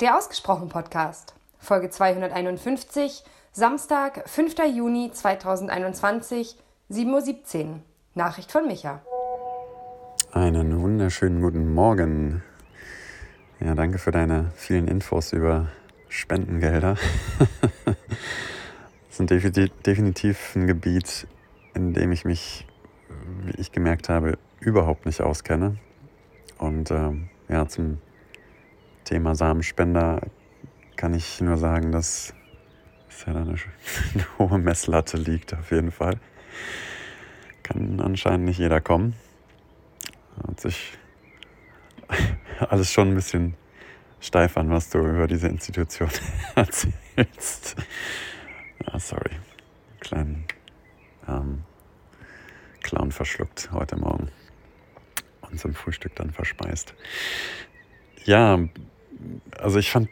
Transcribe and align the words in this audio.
Der 0.00 0.16
Ausgesprochen 0.16 0.70
Podcast, 0.70 1.34
Folge 1.58 1.90
251, 1.90 3.22
Samstag, 3.52 4.26
5. 4.26 4.54
Juni 4.74 5.10
2021, 5.12 6.56
7.17 6.90 7.64
Uhr. 7.66 7.80
Nachricht 8.14 8.50
von 8.50 8.66
Micha. 8.66 9.02
Einen 10.32 10.80
wunderschönen 10.80 11.42
guten 11.42 11.74
Morgen. 11.74 12.42
Ja, 13.60 13.74
danke 13.74 13.98
für 13.98 14.10
deine 14.10 14.52
vielen 14.54 14.88
Infos 14.88 15.34
über 15.34 15.68
Spendengelder. 16.08 16.96
das 19.18 19.20
ist 19.20 19.70
definitiv 19.86 20.56
ein 20.56 20.66
Gebiet, 20.66 21.26
in 21.74 21.92
dem 21.92 22.10
ich 22.12 22.24
mich, 22.24 22.66
wie 23.44 23.60
ich 23.60 23.70
gemerkt 23.70 24.08
habe, 24.08 24.38
überhaupt 24.60 25.04
nicht 25.04 25.20
auskenne. 25.20 25.76
Und 26.56 26.90
ähm, 26.90 27.28
ja, 27.50 27.68
zum 27.68 27.98
Thema 29.04 29.34
Samenspender 29.34 30.20
kann 30.96 31.14
ich 31.14 31.40
nur 31.40 31.56
sagen, 31.56 31.92
dass 31.92 32.34
es 33.08 33.24
ja 33.26 33.34
eine, 33.34 33.54
eine 34.14 34.26
hohe 34.38 34.58
Messlatte 34.58 35.16
liegt, 35.16 35.54
auf 35.54 35.70
jeden 35.70 35.90
Fall. 35.90 36.18
Kann 37.62 38.00
anscheinend 38.00 38.46
nicht 38.46 38.58
jeder 38.58 38.80
kommen. 38.80 39.14
Hat 40.46 40.60
sich 40.60 40.98
alles 42.58 42.92
schon 42.92 43.08
ein 43.08 43.14
bisschen 43.14 43.54
steif 44.20 44.56
an, 44.56 44.70
was 44.70 44.90
du 44.90 44.98
über 44.98 45.26
diese 45.26 45.48
Institution 45.48 46.10
erzählst. 46.54 47.76
Ah, 48.86 48.98
sorry. 48.98 49.36
Kleinen 50.00 50.44
ähm, 51.28 51.64
Clown 52.82 53.12
verschluckt 53.12 53.70
heute 53.72 53.96
Morgen 53.96 54.30
und 55.42 55.60
zum 55.60 55.74
Frühstück 55.74 56.14
dann 56.16 56.30
verspeist. 56.32 56.94
Ja, 58.24 58.58
also 59.58 59.78
ich 59.78 59.90
fand, 59.90 60.08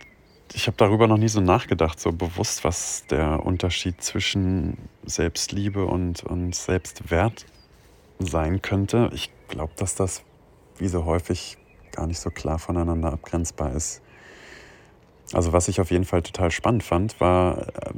ich 0.54 0.66
habe 0.66 0.76
darüber 0.76 1.06
noch 1.06 1.18
nie 1.18 1.28
so 1.28 1.40
nachgedacht, 1.40 2.00
so 2.00 2.12
bewusst, 2.12 2.64
was 2.64 3.06
der 3.06 3.44
Unterschied 3.44 4.02
zwischen 4.02 4.78
Selbstliebe 5.04 5.84
und, 5.84 6.22
und 6.24 6.54
Selbstwert 6.54 7.46
sein 8.18 8.62
könnte. 8.62 9.10
Ich 9.12 9.30
glaube, 9.48 9.72
dass 9.76 9.94
das 9.94 10.22
wie 10.78 10.88
so 10.88 11.04
häufig 11.04 11.58
gar 11.92 12.06
nicht 12.06 12.18
so 12.18 12.30
klar 12.30 12.58
voneinander 12.58 13.12
abgrenzbar 13.12 13.72
ist. 13.72 14.02
Also 15.32 15.52
was 15.52 15.68
ich 15.68 15.80
auf 15.80 15.90
jeden 15.90 16.04
Fall 16.04 16.22
total 16.22 16.50
spannend 16.50 16.82
fand, 16.82 17.20
war, 17.20 17.68
äh, 17.68 17.92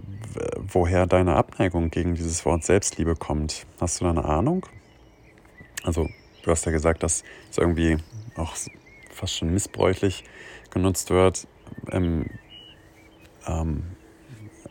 woher 0.56 1.06
deine 1.06 1.36
Abneigung 1.36 1.90
gegen 1.90 2.14
dieses 2.14 2.44
Wort 2.44 2.64
Selbstliebe 2.64 3.14
kommt. 3.14 3.66
Hast 3.80 4.00
du 4.00 4.04
da 4.04 4.10
eine 4.10 4.24
Ahnung? 4.24 4.66
Also 5.84 6.08
du 6.42 6.50
hast 6.50 6.66
ja 6.66 6.72
gesagt, 6.72 7.02
dass 7.02 7.22
es 7.50 7.58
irgendwie 7.58 7.98
auch 8.36 8.56
fast 9.20 9.36
schon 9.36 9.52
missbräuchlich 9.52 10.24
genutzt 10.70 11.10
wird. 11.10 11.46
Im, 11.90 12.26
ähm, 13.46 13.82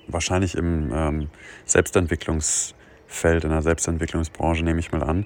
wahrscheinlich 0.08 0.56
im 0.56 0.92
ähm, 0.94 1.30
Selbstentwicklungsfeld, 1.66 3.44
in 3.44 3.52
der 3.52 3.62
Selbstentwicklungsbranche 3.62 4.64
nehme 4.64 4.80
ich 4.80 4.92
mal 4.92 5.04
an. 5.04 5.26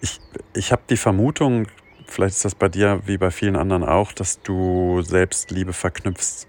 Ich, 0.00 0.20
ich 0.54 0.72
habe 0.72 0.82
die 0.90 0.96
Vermutung, 0.96 1.68
vielleicht 2.06 2.36
ist 2.36 2.44
das 2.44 2.54
bei 2.54 2.68
dir 2.68 3.02
wie 3.06 3.18
bei 3.18 3.30
vielen 3.30 3.56
anderen 3.56 3.84
auch, 3.84 4.12
dass 4.12 4.42
du 4.42 5.00
Selbstliebe 5.02 5.72
verknüpfst, 5.72 6.46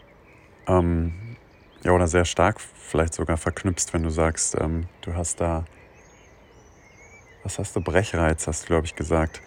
ähm, 0.68 1.14
ja, 1.84 1.92
oder 1.92 2.08
sehr 2.08 2.26
stark 2.26 2.60
vielleicht 2.88 3.14
sogar 3.14 3.38
verknüpfst, 3.38 3.94
wenn 3.94 4.04
du 4.04 4.10
sagst, 4.10 4.56
ähm, 4.60 4.88
du 5.02 5.14
hast 5.14 5.42
da, 5.42 5.66
was 7.44 7.60
hast 7.60 7.76
du, 7.76 7.82
Brechreiz, 7.82 8.48
hast 8.48 8.64
du, 8.64 8.68
glaube 8.68 8.86
ich, 8.86 8.95
gesagt, 8.95 9.42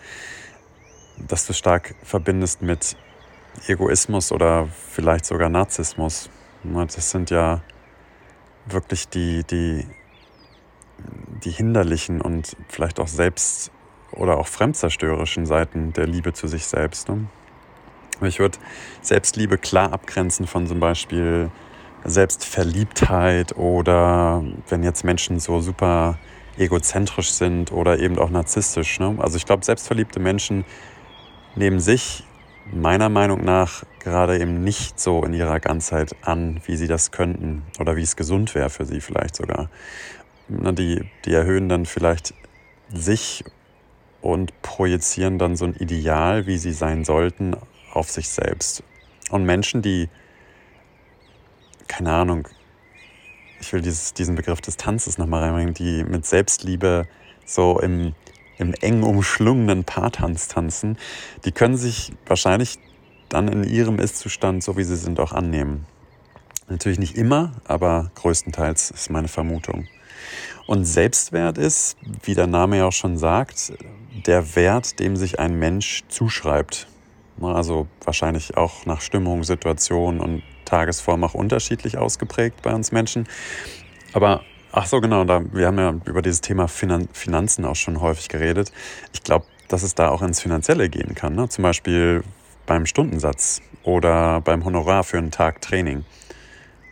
dass 1.26 1.46
du 1.46 1.52
stark 1.52 1.94
verbindest 2.02 2.62
mit 2.62 2.96
Egoismus 3.66 4.32
oder 4.32 4.68
vielleicht 4.90 5.24
sogar 5.24 5.48
Narzissmus. 5.48 6.30
Das 6.62 7.10
sind 7.10 7.30
ja 7.30 7.62
wirklich 8.66 9.08
die, 9.08 9.44
die, 9.44 9.86
die 11.44 11.50
hinderlichen 11.50 12.20
und 12.20 12.56
vielleicht 12.68 13.00
auch 13.00 13.08
selbst 13.08 13.70
oder 14.12 14.38
auch 14.38 14.46
fremdzerstörerischen 14.46 15.46
Seiten 15.46 15.92
der 15.92 16.06
Liebe 16.06 16.32
zu 16.32 16.48
sich 16.48 16.66
selbst. 16.66 17.08
Ne? 17.08 17.26
Ich 18.22 18.38
würde 18.38 18.58
Selbstliebe 19.02 19.56
klar 19.56 19.92
abgrenzen 19.92 20.46
von 20.46 20.66
zum 20.66 20.80
Beispiel 20.80 21.50
Selbstverliebtheit 22.04 23.56
oder 23.56 24.44
wenn 24.68 24.82
jetzt 24.82 25.04
Menschen 25.04 25.38
so 25.38 25.60
super 25.60 26.18
egozentrisch 26.58 27.30
sind 27.30 27.72
oder 27.72 27.98
eben 27.98 28.18
auch 28.18 28.30
narzisstisch. 28.30 29.00
Ne? 29.00 29.16
Also 29.18 29.36
ich 29.36 29.46
glaube, 29.46 29.64
selbstverliebte 29.64 30.20
Menschen 30.20 30.64
nehmen 31.56 31.80
sich 31.80 32.24
meiner 32.72 33.08
Meinung 33.08 33.44
nach 33.44 33.84
gerade 34.00 34.38
eben 34.38 34.62
nicht 34.62 35.00
so 35.00 35.22
in 35.24 35.34
ihrer 35.34 35.60
Ganzheit 35.60 36.14
an, 36.22 36.60
wie 36.66 36.76
sie 36.76 36.86
das 36.86 37.10
könnten 37.10 37.62
oder 37.78 37.96
wie 37.96 38.02
es 38.02 38.16
gesund 38.16 38.54
wäre 38.54 38.70
für 38.70 38.84
sie 38.84 39.00
vielleicht 39.00 39.36
sogar. 39.36 39.68
Die, 40.48 41.04
die 41.24 41.32
erhöhen 41.32 41.68
dann 41.68 41.86
vielleicht 41.86 42.34
sich 42.92 43.44
und 44.20 44.60
projizieren 44.62 45.38
dann 45.38 45.56
so 45.56 45.64
ein 45.64 45.74
Ideal, 45.74 46.46
wie 46.46 46.58
sie 46.58 46.72
sein 46.72 47.04
sollten, 47.04 47.56
auf 47.92 48.10
sich 48.10 48.28
selbst. 48.28 48.82
Und 49.30 49.44
Menschen, 49.44 49.82
die, 49.82 50.08
keine 51.88 52.12
Ahnung, 52.12 52.48
ich 53.60 53.72
will 53.72 53.80
dieses, 53.80 54.14
diesen 54.14 54.34
Begriff 54.34 54.60
des 54.60 54.76
Tanzes 54.76 55.18
nochmal 55.18 55.44
reinbringen, 55.44 55.74
die 55.74 56.04
mit 56.04 56.26
Selbstliebe 56.26 57.06
so 57.44 57.78
im, 57.78 58.14
im 58.60 58.74
eng 58.74 59.02
umschlungenen 59.02 59.84
Paartanz 59.84 60.48
tanzen, 60.48 60.98
die 61.44 61.52
können 61.52 61.76
sich 61.76 62.12
wahrscheinlich 62.26 62.78
dann 63.28 63.48
in 63.48 63.64
ihrem 63.64 63.98
Ist-Zustand, 63.98 64.62
so 64.62 64.76
wie 64.76 64.84
sie 64.84 64.96
sind, 64.96 65.18
auch 65.18 65.32
annehmen. 65.32 65.86
Natürlich 66.68 66.98
nicht 66.98 67.16
immer, 67.16 67.52
aber 67.64 68.10
größtenteils 68.14 68.90
ist 68.90 69.10
meine 69.10 69.28
Vermutung. 69.28 69.88
Und 70.66 70.84
Selbstwert 70.84 71.58
ist, 71.58 71.96
wie 72.22 72.34
der 72.34 72.46
Name 72.46 72.78
ja 72.78 72.86
auch 72.86 72.92
schon 72.92 73.18
sagt, 73.18 73.72
der 74.26 74.54
Wert, 74.54 75.00
dem 75.00 75.16
sich 75.16 75.40
ein 75.40 75.58
Mensch 75.58 76.04
zuschreibt. 76.08 76.86
Also 77.40 77.88
wahrscheinlich 78.04 78.56
auch 78.56 78.84
nach 78.86 79.00
Stimmung, 79.00 79.42
Situation 79.42 80.20
und 80.20 80.42
Tagesform 80.66 81.24
auch 81.24 81.34
unterschiedlich 81.34 81.96
ausgeprägt 81.96 82.62
bei 82.62 82.74
uns 82.74 82.92
Menschen. 82.92 83.26
Aber 84.12 84.42
ach 84.72 84.86
so, 84.86 85.00
genau, 85.00 85.24
da, 85.24 85.42
wir 85.52 85.66
haben 85.66 85.78
ja 85.78 85.94
über 86.04 86.22
dieses 86.22 86.40
Thema 86.40 86.68
Finan 86.68 87.08
Finanzen 87.12 87.64
auch 87.64 87.76
schon 87.76 88.00
häufig 88.00 88.28
geredet. 88.28 88.72
Ich 89.12 89.22
glaube, 89.22 89.46
dass 89.68 89.82
es 89.82 89.94
da 89.94 90.08
auch 90.08 90.22
ins 90.22 90.40
Finanzielle 90.40 90.88
gehen 90.88 91.14
kann. 91.14 91.34
Ne? 91.34 91.48
Zum 91.48 91.62
Beispiel 91.62 92.22
beim 92.66 92.86
Stundensatz 92.86 93.62
oder 93.82 94.40
beim 94.40 94.64
Honorar 94.64 95.04
für 95.04 95.18
einen 95.18 95.30
Tag 95.30 95.60
Training. 95.60 96.04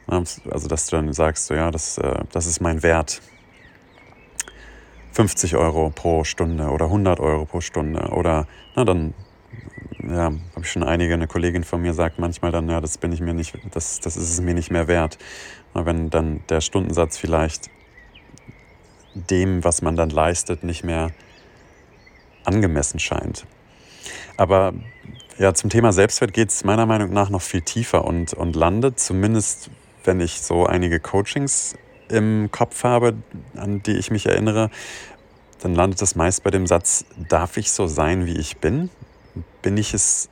Also, 0.06 0.68
dass 0.68 0.86
du 0.86 0.96
dann 0.96 1.12
sagst, 1.12 1.46
so, 1.46 1.54
ja, 1.54 1.70
das, 1.70 1.98
äh, 1.98 2.24
das 2.32 2.46
ist 2.46 2.60
mein 2.60 2.82
Wert. 2.82 3.20
50 5.12 5.56
Euro 5.56 5.90
pro 5.90 6.24
Stunde 6.24 6.68
oder 6.68 6.86
100 6.86 7.20
Euro 7.20 7.44
pro 7.44 7.60
Stunde. 7.60 8.08
Oder 8.10 8.46
na, 8.74 8.84
dann 8.84 9.14
ja, 10.08 10.24
habe 10.24 10.60
ich 10.62 10.70
schon 10.70 10.82
einige, 10.82 11.14
eine 11.14 11.26
Kollegin 11.26 11.64
von 11.64 11.82
mir 11.82 11.94
sagt 11.94 12.18
manchmal 12.18 12.52
dann, 12.52 12.68
ja, 12.68 12.80
das 12.80 12.98
bin 12.98 13.12
ich 13.12 13.20
mir 13.20 13.34
nicht, 13.34 13.58
das, 13.72 14.00
das 14.00 14.16
ist 14.16 14.30
es 14.30 14.40
mir 14.40 14.54
nicht 14.54 14.70
mehr 14.70 14.88
wert. 14.88 15.18
Wenn 15.74 16.10
dann 16.10 16.40
der 16.48 16.60
Stundensatz 16.60 17.18
vielleicht 17.18 17.70
dem, 19.14 19.64
was 19.64 19.82
man 19.82 19.96
dann 19.96 20.10
leistet, 20.10 20.64
nicht 20.64 20.84
mehr 20.84 21.10
angemessen 22.44 22.98
scheint. 22.98 23.46
Aber 24.36 24.72
ja, 25.38 25.54
zum 25.54 25.70
Thema 25.70 25.92
Selbstwert 25.92 26.32
geht 26.32 26.50
es 26.50 26.64
meiner 26.64 26.86
Meinung 26.86 27.12
nach 27.12 27.30
noch 27.30 27.42
viel 27.42 27.60
tiefer 27.60 28.04
und, 28.04 28.32
und 28.34 28.56
landet, 28.56 28.98
zumindest 28.98 29.70
wenn 30.04 30.20
ich 30.20 30.40
so 30.40 30.66
einige 30.66 31.00
Coachings 31.00 31.76
im 32.08 32.48
Kopf 32.50 32.84
habe, 32.84 33.14
an 33.56 33.82
die 33.82 33.96
ich 33.96 34.10
mich 34.10 34.26
erinnere, 34.26 34.70
dann 35.60 35.74
landet 35.74 36.00
das 36.00 36.14
meist 36.14 36.42
bei 36.44 36.50
dem 36.50 36.66
Satz, 36.66 37.04
darf 37.28 37.56
ich 37.56 37.72
so 37.72 37.86
sein, 37.86 38.26
wie 38.26 38.38
ich 38.38 38.56
bin? 38.58 38.90
Bin 39.62 39.76
ich 39.76 39.94
es 39.94 40.28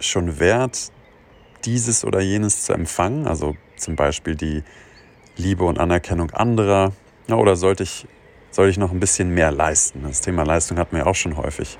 schon 0.00 0.38
wert, 0.38 0.90
dieses 1.64 2.04
oder 2.04 2.20
jenes 2.20 2.64
zu 2.64 2.72
empfangen? 2.72 3.26
Also 3.26 3.56
zum 3.76 3.96
Beispiel 3.96 4.34
die 4.34 4.62
Liebe 5.36 5.64
und 5.64 5.78
Anerkennung 5.78 6.30
anderer. 6.32 6.92
Ja, 7.28 7.36
oder 7.36 7.56
sollte 7.56 7.82
ich, 7.82 8.06
soll 8.50 8.68
ich 8.68 8.78
noch 8.78 8.92
ein 8.92 9.00
bisschen 9.00 9.30
mehr 9.30 9.52
leisten? 9.52 10.02
Das 10.02 10.20
Thema 10.20 10.44
Leistung 10.44 10.78
hatten 10.78 10.96
wir 10.96 11.06
auch 11.06 11.14
schon 11.14 11.36
häufig. 11.36 11.78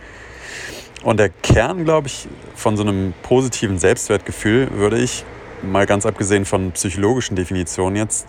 Und 1.03 1.19
der 1.19 1.31
Kern, 1.31 1.85
glaube 1.85 2.07
ich, 2.07 2.29
von 2.55 2.77
so 2.77 2.83
einem 2.85 3.13
positiven 3.23 3.79
Selbstwertgefühl 3.79 4.71
würde 4.73 4.99
ich, 4.99 5.25
mal 5.63 5.87
ganz 5.87 6.07
abgesehen 6.07 6.45
von 6.45 6.73
psychologischen 6.73 7.37
Definitionen 7.37 7.97
jetzt, 7.97 8.27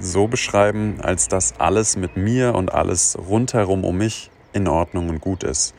so 0.00 0.26
beschreiben, 0.26 0.98
als 1.02 1.28
dass 1.28 1.58
alles 1.60 1.96
mit 1.96 2.16
mir 2.16 2.54
und 2.54 2.72
alles 2.72 3.16
rundherum 3.16 3.84
um 3.84 3.96
mich 3.96 4.30
in 4.52 4.66
Ordnung 4.66 5.08
und 5.08 5.20
gut 5.20 5.44
ist. 5.44 5.74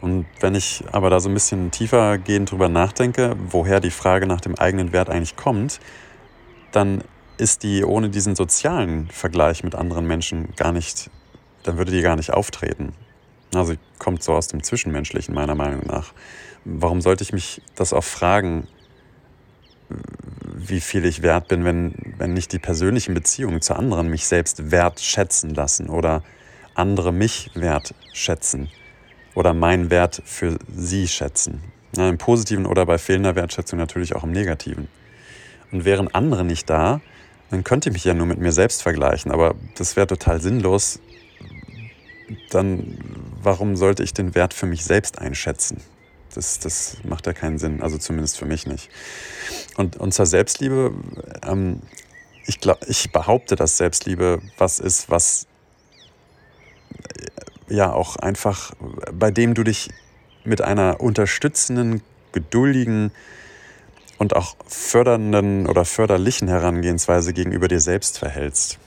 Und 0.00 0.26
wenn 0.40 0.54
ich 0.54 0.84
aber 0.92 1.10
da 1.10 1.20
so 1.20 1.28
ein 1.28 1.34
bisschen 1.34 1.70
tiefer 1.70 2.18
gehend 2.18 2.50
drüber 2.50 2.68
nachdenke, 2.68 3.36
woher 3.48 3.80
die 3.80 3.90
Frage 3.90 4.26
nach 4.26 4.40
dem 4.40 4.54
eigenen 4.54 4.92
Wert 4.92 5.10
eigentlich 5.10 5.36
kommt, 5.36 5.80
dann 6.72 7.02
ist 7.38 7.62
die 7.62 7.84
ohne 7.84 8.10
diesen 8.10 8.34
sozialen 8.34 9.08
Vergleich 9.08 9.62
mit 9.64 9.74
anderen 9.74 10.06
Menschen 10.06 10.54
gar 10.56 10.72
nicht, 10.72 11.10
dann 11.62 11.76
würde 11.78 11.92
die 11.92 12.02
gar 12.02 12.16
nicht 12.16 12.32
auftreten. 12.32 12.92
Also 13.54 13.74
kommt 13.98 14.22
so 14.22 14.34
aus 14.34 14.48
dem 14.48 14.62
Zwischenmenschlichen 14.62 15.34
meiner 15.34 15.54
Meinung 15.54 15.86
nach. 15.86 16.12
Warum 16.64 17.00
sollte 17.00 17.22
ich 17.22 17.32
mich 17.32 17.62
das 17.74 17.92
auch 17.92 18.04
fragen, 18.04 18.66
wie 20.42 20.80
viel 20.80 21.04
ich 21.04 21.22
wert 21.22 21.48
bin, 21.48 21.64
wenn, 21.64 21.94
wenn 22.18 22.34
nicht 22.34 22.52
die 22.52 22.58
persönlichen 22.58 23.14
Beziehungen 23.14 23.60
zu 23.60 23.76
anderen 23.76 24.08
mich 24.08 24.26
selbst 24.26 24.72
wertschätzen 24.72 25.54
lassen 25.54 25.88
oder 25.88 26.22
andere 26.74 27.12
mich 27.12 27.50
wertschätzen 27.54 28.68
oder 29.36 29.54
meinen 29.54 29.90
Wert 29.90 30.22
für 30.24 30.58
sie 30.74 31.06
schätzen. 31.06 31.62
Ja, 31.96 32.08
Im 32.08 32.18
positiven 32.18 32.66
oder 32.66 32.84
bei 32.86 32.98
fehlender 32.98 33.36
Wertschätzung 33.36 33.78
natürlich 33.78 34.16
auch 34.16 34.24
im 34.24 34.32
negativen. 34.32 34.88
Und 35.70 35.84
wären 35.84 36.12
andere 36.12 36.44
nicht 36.44 36.68
da, 36.68 37.00
dann 37.50 37.62
könnte 37.62 37.90
ich 37.90 37.92
mich 37.92 38.04
ja 38.04 38.14
nur 38.14 38.26
mit 38.26 38.38
mir 38.38 38.52
selbst 38.52 38.82
vergleichen, 38.82 39.30
aber 39.30 39.54
das 39.76 39.94
wäre 39.94 40.06
total 40.06 40.40
sinnlos. 40.40 41.00
Dann, 42.50 42.98
warum 43.40 43.76
sollte 43.76 44.02
ich 44.02 44.12
den 44.14 44.34
Wert 44.34 44.52
für 44.52 44.66
mich 44.66 44.84
selbst 44.84 45.18
einschätzen? 45.18 45.80
Das, 46.34 46.58
das 46.58 46.98
macht 47.04 47.26
ja 47.26 47.32
keinen 47.32 47.58
Sinn, 47.58 47.82
also 47.82 47.98
zumindest 47.98 48.38
für 48.38 48.46
mich 48.46 48.66
nicht. 48.66 48.90
Und, 49.76 49.96
und 49.96 50.12
zur 50.12 50.26
Selbstliebe, 50.26 50.92
ähm, 51.46 51.80
ich, 52.46 52.60
glaub, 52.60 52.78
ich 52.88 53.12
behaupte, 53.12 53.54
dass 53.54 53.76
Selbstliebe 53.76 54.40
was 54.58 54.80
ist, 54.80 55.08
was 55.10 55.46
ja 57.68 57.92
auch 57.92 58.16
einfach, 58.16 58.72
bei 59.12 59.30
dem 59.30 59.54
du 59.54 59.64
dich 59.64 59.90
mit 60.44 60.62
einer 60.62 61.00
unterstützenden, 61.00 62.02
geduldigen 62.32 63.12
und 64.18 64.36
auch 64.36 64.56
fördernden 64.66 65.66
oder 65.66 65.84
förderlichen 65.84 66.48
Herangehensweise 66.48 67.32
gegenüber 67.32 67.68
dir 67.68 67.80
selbst 67.80 68.18
verhältst. 68.18 68.78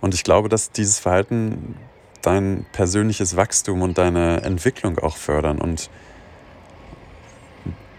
Und 0.00 0.14
ich 0.14 0.24
glaube, 0.24 0.48
dass 0.48 0.70
dieses 0.70 0.98
Verhalten 0.98 1.76
dein 2.22 2.66
persönliches 2.72 3.36
Wachstum 3.36 3.82
und 3.82 3.98
deine 3.98 4.42
Entwicklung 4.42 4.98
auch 4.98 5.16
fördern 5.16 5.60
und 5.60 5.90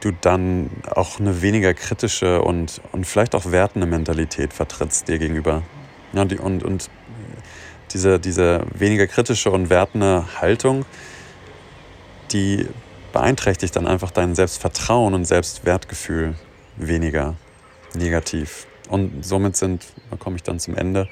du 0.02 0.12
dann 0.12 0.70
auch 0.90 1.20
eine 1.20 1.42
weniger 1.42 1.74
kritische 1.74 2.42
und, 2.42 2.82
und 2.92 3.06
vielleicht 3.06 3.36
auch 3.36 3.52
wertende 3.52 3.86
Mentalität 3.86 4.54
vertrittst 4.54 5.08
dir 5.08 5.20
gegenüber. 5.20 5.64
Ja, 6.14 6.26
die, 6.26 6.38
und, 6.38 6.64
und 6.64 6.90
diese, 7.94 8.20
diese 8.20 8.66
weniger 8.74 9.08
kritische 9.08 9.52
und 9.52 9.70
wertende 9.70 10.26
Haltung, 10.40 10.86
die 12.32 12.68
beeinträchtigt 13.12 13.76
dann 13.76 13.88
einfach 13.88 14.12
dein 14.12 14.36
Selbstvertrauen 14.36 15.14
und 15.14 15.26
Selbstwertgefühl 15.26 16.36
weniger 16.78 17.36
negativ. 17.94 18.68
Und 18.90 19.26
somit 19.26 19.56
sind, 19.56 19.86
da 20.10 20.18
komme 20.18 20.36
ich 20.36 20.44
dann 20.44 20.60
zum 20.60 20.76
Ende, 20.76 21.08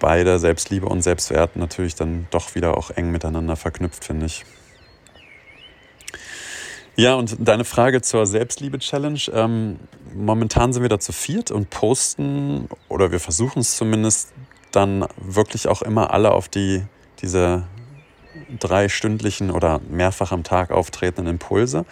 beide 0.00 0.38
Selbstliebe 0.38 0.86
und 0.86 1.02
Selbstwert 1.02 1.56
natürlich 1.56 1.94
dann 1.94 2.26
doch 2.30 2.54
wieder 2.54 2.76
auch 2.76 2.90
eng 2.90 3.10
miteinander 3.10 3.56
verknüpft, 3.56 4.04
finde 4.04 4.26
ich. 4.26 4.44
Ja, 6.96 7.14
und 7.14 7.36
deine 7.38 7.64
Frage 7.64 8.02
zur 8.02 8.26
Selbstliebe-Challenge. 8.26 9.20
Ähm, 9.32 9.78
momentan 10.14 10.72
sind 10.72 10.82
wir 10.82 10.88
da 10.88 10.98
zu 10.98 11.12
viert 11.12 11.52
und 11.52 11.70
posten, 11.70 12.68
oder 12.88 13.12
wir 13.12 13.20
versuchen 13.20 13.60
es 13.60 13.76
zumindest, 13.76 14.32
dann 14.72 15.06
wirklich 15.16 15.68
auch 15.68 15.82
immer 15.82 16.12
alle 16.12 16.32
auf 16.32 16.48
die, 16.48 16.84
diese 17.20 17.64
drei 18.58 18.88
stündlichen 18.88 19.50
oder 19.50 19.80
mehrfach 19.88 20.32
am 20.32 20.44
Tag 20.44 20.70
auftretenden 20.70 21.26
Impulse. 21.34 21.84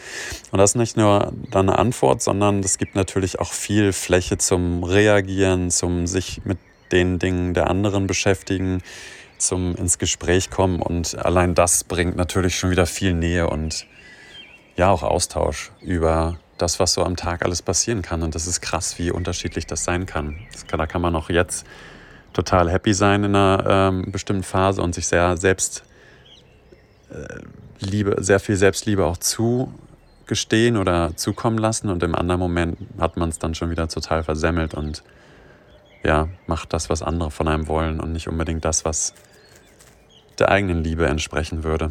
Und 0.51 0.59
das 0.59 0.71
ist 0.71 0.77
nicht 0.77 0.97
nur 0.97 1.33
dann 1.51 1.69
eine 1.69 1.79
Antwort, 1.79 2.23
sondern 2.23 2.61
es 2.61 2.79
gibt 2.79 2.95
natürlich 2.95 3.41
auch 3.41 3.53
viel 3.53 3.93
Fläche 3.93 4.39
zum 4.39 4.85
Reagieren, 4.85 5.71
zum 5.71 6.07
sich 6.07 6.43
mit 6.45 6.59
den 6.93 7.19
Dingen 7.19 7.55
der 7.55 7.69
anderen 7.69 8.07
beschäftigen, 8.07 8.83
zum 9.39 9.75
ins 9.75 9.99
Gespräch 9.99 10.51
kommen. 10.51 10.81
Und 10.81 11.19
allein 11.19 11.55
das 11.55 11.85
bringt 11.85 12.17
natürlich 12.17 12.57
schon 12.57 12.71
wieder 12.71 12.87
viel 12.87 13.13
Nähe 13.13 13.49
und 13.49 13.87
ja 14.77 14.91
auch 14.91 15.03
Austausch 15.03 15.73
über 15.81 16.39
das, 16.59 16.81
was 16.81 16.95
so 16.95 17.05
am 17.05 17.17
Tag 17.17 17.45
alles 17.45 17.63
passieren 17.63 18.03
kann. 18.03 18.23
Und 18.23 18.35
das 18.35 18.47
ist 18.47 18.61
krass, 18.61 18.99
wie 18.99 19.11
unterschiedlich 19.11 19.67
das 19.67 19.85
sein 19.85 20.07
kann. 20.07 20.39
Das 20.53 20.67
kann 20.67 20.79
da 20.79 20.87
kann 20.87 21.03
man 21.03 21.15
auch 21.17 21.29
jetzt 21.29 21.67
total 22.37 22.71
happy 22.71 22.93
sein 22.93 23.25
in 23.25 23.35
einer 23.35 23.65
ähm, 23.67 24.13
bestimmten 24.13 24.43
Phase 24.43 24.83
und 24.83 24.95
sich 24.95 25.07
sehr 25.07 25.37
selbst 25.39 25.85
äh, 27.11 27.41
Liebe, 27.81 28.17
sehr 28.19 28.41
viel 28.41 28.57
Selbstliebe 28.57 29.05
auch 29.05 29.17
zugestehen 29.17 30.77
oder 30.77 31.17
zukommen 31.17 31.59
lassen. 31.59 31.89
Und 31.89 32.03
im 32.03 32.15
anderen 32.15 32.41
Moment 32.41 32.79
hat 32.99 33.17
man 33.17 33.31
es 33.31 33.39
dann 33.39 33.55
schon 33.55 33.71
wieder 33.71 33.89
total 33.89 34.23
versemmelt 34.23 34.75
und 34.75 35.03
ja, 36.05 36.29
macht 36.47 36.73
das, 36.73 36.91
was 36.91 37.03
andere 37.03 37.31
von 37.31 37.49
einem 37.49 37.69
wollen 37.69 38.01
und 38.01 38.13
nicht 38.13 38.29
unbedingt 38.29 38.65
das, 38.65 38.85
was 38.85 39.15
der 40.39 40.51
eigenen 40.51 40.85
Liebe 40.85 41.07
entsprechen 41.07 41.65
würde. 41.65 41.91